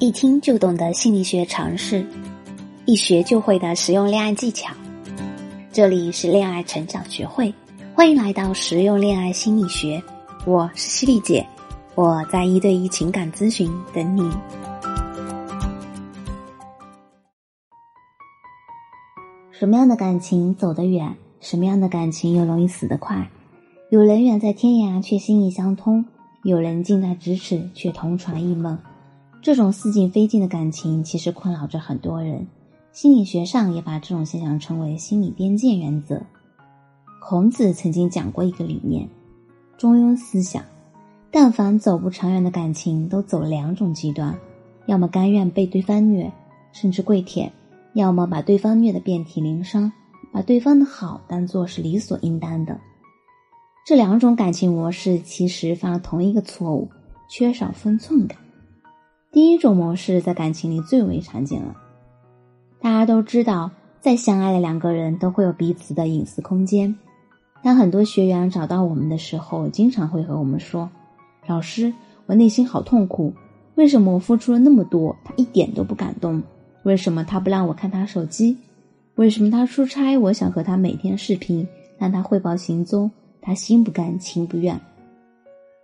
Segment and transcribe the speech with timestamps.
[0.00, 2.06] 一听就懂的心理学常识，
[2.84, 4.72] 一学就会的实用恋爱技巧。
[5.72, 7.52] 这里是恋爱成长学会，
[7.96, 10.00] 欢迎来到实用恋爱心理学。
[10.46, 11.44] 我是犀利姐，
[11.96, 14.30] 我在一对一情感咨询等你。
[19.50, 21.12] 什么样的感情走得远？
[21.40, 23.28] 什么样的感情又容易死得快？
[23.90, 26.04] 有人远在天涯却心意相通，
[26.44, 28.78] 有人近在咫尺却同床异梦。
[29.48, 32.46] 这种似近非近的感情，其实困扰着很多人。
[32.92, 36.20] 心理学上也把这种现象称为心理边界原则。
[37.18, 39.08] 孔子曾经讲过一个理念：
[39.78, 40.62] 中庸思想。
[41.30, 44.38] 但凡走不长远的感情，都走两种极端：
[44.84, 46.30] 要么甘愿被对方虐，
[46.72, 47.50] 甚至跪舔；
[47.94, 49.90] 要么把对方虐得遍体鳞伤，
[50.30, 52.78] 把对方的好当做是理所应当的。
[53.86, 56.90] 这两种感情模式其实犯了同一个错误：
[57.30, 58.36] 缺少分寸感。
[59.30, 61.76] 第一种模式在感情里最为常见了。
[62.80, 66.96] 大家都知道，再相爱的两个人都会有彼此的隐私空间。
[67.62, 70.88] 当很多学员找到我们的时候，经常会和我们说
[71.46, 71.92] ：“老师，
[72.26, 73.34] 我内心好痛苦，
[73.74, 76.42] 为什么我付出了那么多，他一点都不感动？
[76.84, 78.56] 为什么他不让我看他手机？
[79.16, 83.10] 为什么他出差，我想和他每天视频，让他汇报行踪，
[83.42, 84.80] 他心不甘情不愿？”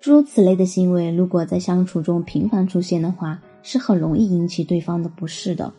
[0.00, 5.72] 诸如此类的行为，如果在相处中频繁出现的话，是很容易引起对方的不适的。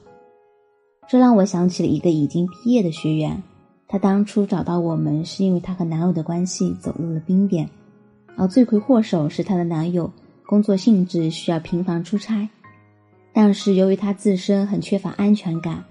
[1.08, 3.42] 这让我想起了一个已经毕业的学员，
[3.88, 7.70] 她当初找到我们是因为她和男友的关系走入了冰点，
[8.36, 10.12] 而罪魁祸首是她的男友
[10.46, 12.50] 工作性质需要频繁出差，
[13.34, 15.86] 但是由于她自身很缺乏安全感，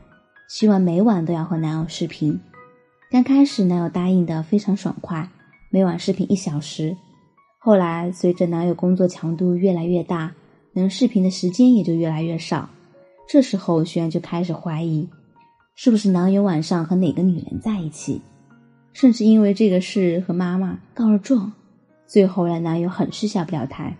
[0.50, 2.38] 希望每晚都要和男友视频。
[3.10, 5.30] 刚开始男友答应的非常爽快，
[5.70, 6.94] 每晚视频一小时。
[7.60, 10.32] 后来，随着男友工作强度越来越大，
[10.72, 12.70] 能视频的时间也就越来越少。
[13.28, 15.08] 这时候，徐然就开始怀疑，
[15.74, 18.22] 是不是男友晚上和哪个女人在一起，
[18.92, 21.52] 甚至因为这个事和妈妈告了状。
[22.06, 23.96] 最后，让男友很是下不了台。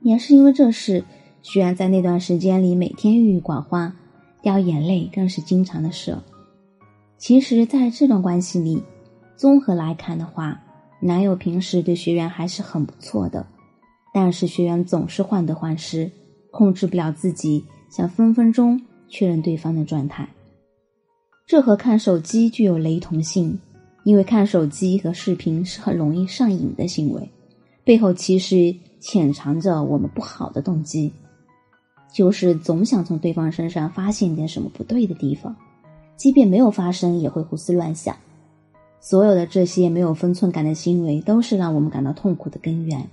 [0.00, 1.04] 也是因为这事，
[1.40, 3.96] 徐然在那段时间里每天郁郁寡欢，
[4.42, 6.18] 掉眼泪更是经常的事。
[7.16, 8.82] 其实，在这段关系里，
[9.36, 10.60] 综合来看的话，
[11.04, 13.44] 男友平时对学员还是很不错的，
[14.14, 16.08] 但是学员总是患得患失，
[16.52, 20.28] 控制不了自己，想分分钟确认对方的状态。
[21.44, 23.58] 这和看手机具有雷同性，
[24.04, 27.28] 因为看手机和视频是很容易上瘾的行为，
[27.82, 31.12] 背后其实潜藏着我们不好的动机，
[32.14, 35.56] 就是总想从对方身上发现点什么不对的地方，
[36.16, 38.16] 即便没有发生，也会胡思乱想。
[39.04, 43.10] 所有的这些没有分寸感的行为，都是让我们感到痛苦的根源。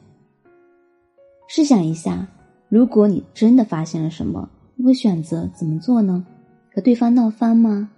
[1.47, 2.27] 试想一下，
[2.69, 6.23] 如果你真的发现了什么，你会选择怎么做呢？
[6.72, 7.89] 和对方闹翻吗？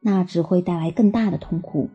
[0.00, 1.86] 那只会带来更大的痛苦。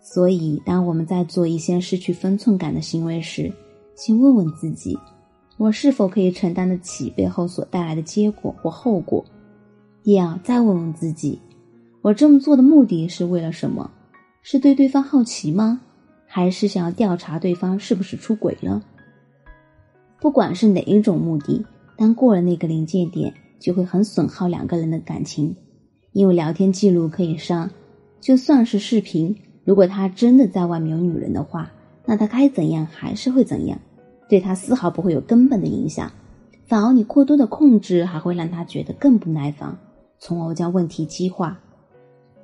[0.00, 3.52] 所以，当我们在做一些失去分寸感的行为时，
[3.94, 4.98] 请问问自己：
[5.56, 9.24] 我是否可以承担得起背后所带来的结果或后果？
[10.02, 11.38] 也要再问问自己：
[12.02, 13.88] 我这么做的目的是为了什么？
[14.42, 15.80] 是对对方好奇吗？
[16.26, 18.82] 还是想要调查对方是不是出轨了？
[20.20, 21.64] 不管是哪一种目的，
[21.96, 25.54] 当过了那个临界点，就会很损耗两个人的感情。
[26.12, 27.70] 因为聊天记录可以删，
[28.20, 31.70] 就算是视频，如果他真的在外面有女人的话，
[32.04, 33.78] 那他该怎样还是会怎样，
[34.28, 36.10] 对他丝毫不会有根本的影响。
[36.66, 39.76] 反而你过多的控制，还会让他觉得更不耐烦，
[40.18, 41.60] 从而将问题激化。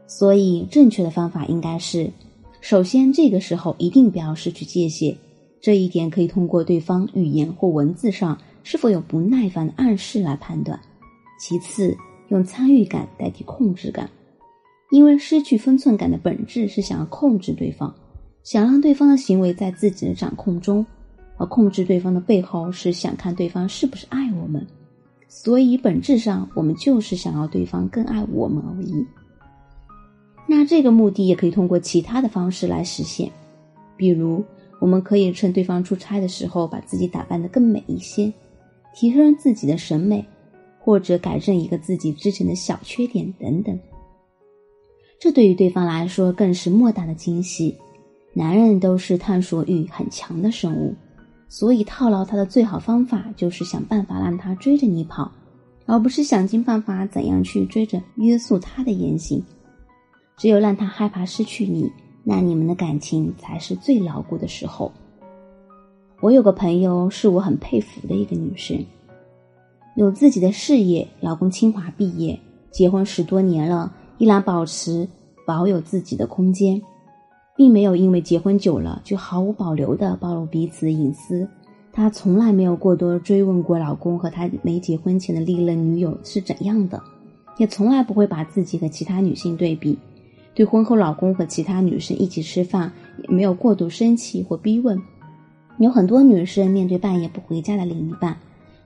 [0.07, 2.11] 所以，正确的方法应该是：
[2.61, 5.17] 首先，这个时候一定不要失去界限。
[5.61, 10.79] 这一点可以通过对方语言或文字上是否有不耐烦的暗示来判断。
[11.41, 11.97] 其次，
[12.29, 14.09] 用参与感代替控制感，
[14.91, 17.93] 因为失去分寸感的本质是想要控制对方，
[18.45, 20.87] 想让对方的行为在自己的掌控中，
[21.37, 24.65] 而控制对方的背后是想看对方是不是爱我们。
[25.27, 29.05] 所以，本质上我们就是想要对方更爱我们而已。
[30.47, 33.31] 那这个目的也可以通过其他的方式来实现，
[33.97, 34.45] 比如
[34.81, 38.33] 我们可以趁对方出差的时候把自己打扮得更美一些，
[38.95, 40.25] 提升自己的审美，
[40.79, 43.79] 或者改正一个自己之前的小缺点等等。
[45.19, 47.77] 这对于对方来说更是莫大的惊喜。
[48.33, 50.95] 男人都是探索欲很强的生物，
[51.49, 55.33] 所以套牢他的最好方法就是想办法让他追着你跑，
[55.87, 59.43] 而不是想尽办法怎样去追着约束他的言行。
[60.37, 61.91] 只有让他害怕失去你，
[62.23, 64.93] 那你们的感情才是最牢固的时候。
[66.21, 68.85] 我有个朋友是我很佩服的一个女生，
[69.97, 72.39] 有自己的事业，老公清华毕业，
[72.71, 75.09] 结婚十多年了，依然保持
[75.47, 76.83] 保有自己的空间，
[77.57, 81.49] 并没有因为结婚久了就毫无保留的暴露彼此的隐私。
[81.93, 87.03] 她从来没有过多追问过老公和她没结婚前的历任女友是怎样的，
[87.57, 89.99] 也从来不会把自己和其他女性对比。
[90.57, 92.91] 对婚后老公和其他女生一起吃饭，
[93.23, 94.99] 也没有过度生气或逼问。
[95.79, 98.39] 有很多女生面对半夜不回家的另一半，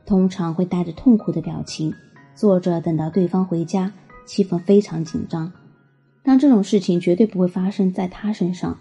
[0.05, 1.95] 通常会带着痛苦的表情，
[2.35, 3.93] 坐着等到对方回家，
[4.27, 5.53] 气氛非常紧张。
[6.25, 8.77] 但这种事情绝对不会发生在她身上。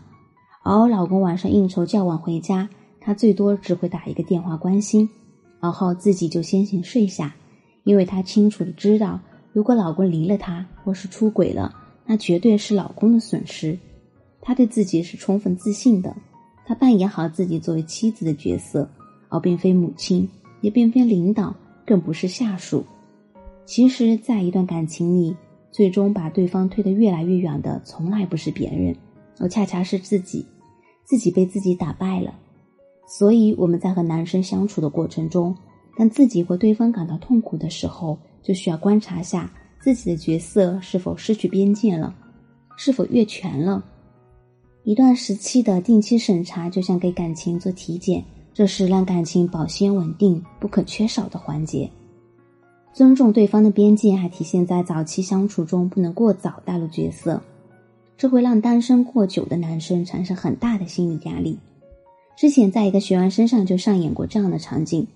[0.64, 2.68] 而老公晚上应酬较晚回家，
[3.00, 5.08] 她最多只会打一个电话关心，
[5.60, 7.36] 然后自己就先行睡下，
[7.84, 9.20] 因为她清楚的知道，
[9.54, 11.76] 如果老公离了她或是出轨了。
[12.10, 13.78] 那绝对是老公的损失，
[14.42, 16.16] 她对自己是充分自信的，
[16.66, 18.90] 她扮演好自己作为妻子的角色，
[19.28, 20.28] 而并非母亲，
[20.62, 22.84] 也并非领导，更不是下属。
[23.64, 25.38] 其实，在一段感情里，
[25.72, 28.96] 最终把对方推得越来越远的，从来不是别人，
[29.38, 30.44] 而恰恰是自己，
[31.04, 32.34] 自己被自己打败了。
[33.08, 35.56] 所以，我们在和男生相处的过程中，
[35.96, 39.52] 当自己或对方感到痛苦的时候，就需要观察下。
[39.80, 42.14] 自己的角色是否失去边界了，
[42.76, 43.84] 是否越权了？
[44.84, 48.24] 一段时期的定期审查，就像给感情做体检，
[48.54, 51.90] 这是让感情保鲜稳定不可缺少的环节。
[52.92, 57.42] 尊重对方的边界，还体现在早期相处中不能过早带入角色，
[58.18, 61.58] 这会让单身过久的男生产生很大的心理压力。
[62.36, 65.08] 之前在一个学员身上就上演过这样的场景：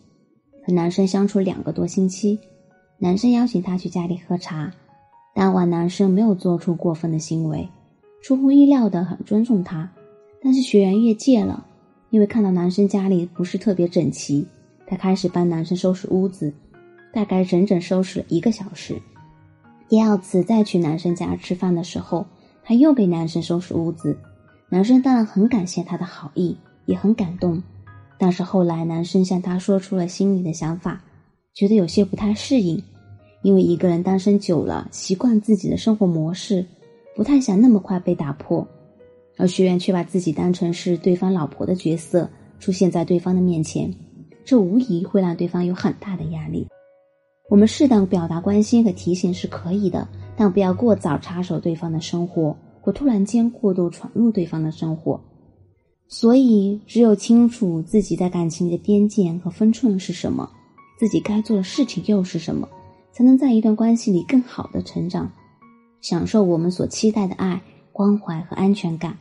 [0.66, 2.40] 和男生相处两个多星期。
[3.04, 4.72] 男生邀请她去家里喝茶，
[5.36, 7.68] 当晚男生没有做出过分的行为，
[8.22, 9.92] 出乎意料的很尊重她。
[10.42, 11.68] 但是学员越界了，
[12.12, 14.48] 因为看到男生家里不是特别整齐，
[14.88, 16.54] 他开始帮男生收拾屋子，
[17.12, 18.96] 大概整整收拾了一个小时。
[19.90, 22.26] 第二次再去男生家吃饭的时候，
[22.64, 24.18] 他又给男生收拾屋子，
[24.70, 26.56] 男生当然很感谢他的好意，
[26.86, 27.62] 也很感动。
[28.18, 31.04] 但是后来男生向他说出了心里的想法，
[31.54, 32.82] 觉得有些不太适应。
[33.44, 36.66] 因为一个人单身久了，习惯自己的生活模式，
[37.16, 38.68] 不太想那么快被打破，
[39.38, 42.28] 而学员却把自己当成是对方老婆的角色
[42.60, 43.94] 出现在对方的面前，
[44.44, 46.68] 这无疑会让对方有很大的压力。
[47.50, 50.08] 我们适当表达关心和提醒是可以的，
[50.38, 55.20] 但不要过早插手对方的生活，或突然间过度闯入对方的生活。
[56.08, 60.50] 所以，只有清楚自己在感情里的边界和分寸是什么，
[60.98, 62.68] 自己该做的事情又是什么。
[63.14, 65.32] 才能在一段关系里更好的成长，
[66.02, 67.62] 享受我们所期待的爱、
[67.92, 69.16] 关怀和安全感。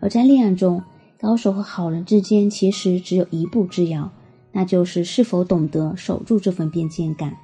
[0.00, 0.82] 而在恋爱中，
[1.18, 4.10] 高手和好人之间其实只有一步之遥，
[4.50, 7.36] 那就是是否懂得守住这份边界感，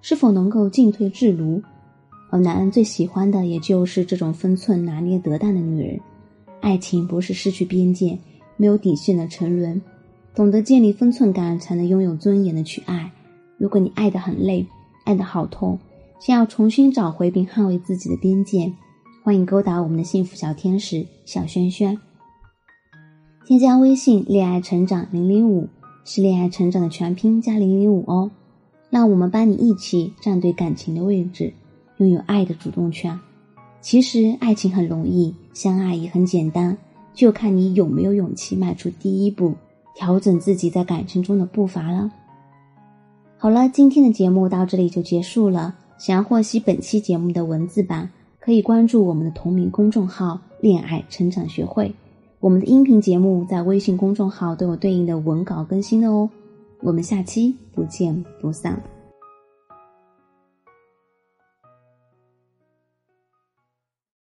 [0.00, 1.62] 是否能够进退自如。
[2.30, 6.00] 而男人最喜欢的也就是这种分寸拿捏得当的女人。
[6.60, 8.18] 爱情不是失去边界、
[8.56, 9.80] 没有底线的沉沦，
[10.34, 13.10] 懂得建立分寸感，才能拥有尊严的去爱。
[13.58, 14.66] 如果你爱得很累，
[15.04, 15.78] 爱的好痛，
[16.18, 18.72] 想要重新找回并捍卫自己的边界，
[19.22, 21.98] 欢迎勾搭我们的幸福小天使小轩轩。
[23.46, 25.68] 添加微信“恋爱成长零零五”
[26.04, 28.30] 是恋爱成长的全拼加零零五哦，
[28.90, 31.52] 让我们帮你一起站对感情的位置，
[31.96, 33.18] 拥有爱的主动权。
[33.80, 36.76] 其实爱情很容易，相爱也很简单，
[37.12, 39.54] 就看你有没有勇气迈出第一步，
[39.94, 42.10] 调整自己在感情中的步伐了。
[43.42, 45.74] 好了，今天的节目到这里就结束了。
[45.96, 51.90] 想要获悉本期节目的文字版，可以关注我们的同名公众号“恋爱成长学会”。
[52.38, 56.28] 我们的音频节目在微信公众号都有对应的文稿更新的哦。
[56.82, 58.78] 我们下期不见不散。